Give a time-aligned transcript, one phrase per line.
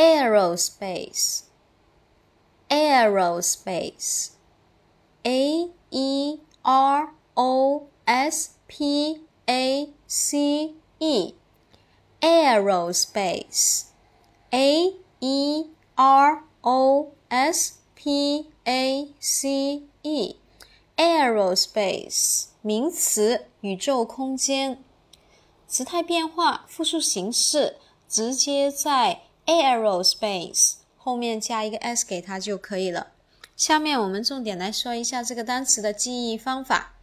[0.00, 1.44] aerospace,
[2.68, 4.32] aerospace,
[5.22, 11.34] a e r o s p a c e,
[12.20, 13.86] aerospace,
[14.50, 20.36] a e r o s p a c e,
[20.96, 24.82] aerospace 名词，宇宙空间。
[25.68, 27.76] 词态变化，复数形式，
[28.08, 29.22] 直接在。
[29.51, 33.07] Aerospace 后面加一个 s 给它就可以了。
[33.57, 36.93] 下面我们重点来说一下这个单词的记忆方法。